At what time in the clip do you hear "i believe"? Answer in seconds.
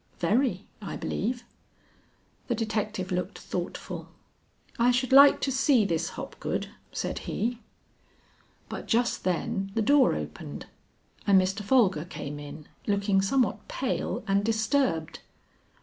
0.81-1.43